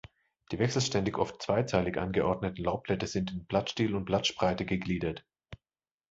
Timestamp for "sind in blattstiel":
3.05-3.93